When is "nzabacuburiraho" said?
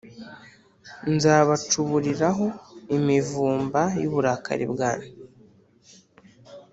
1.13-2.45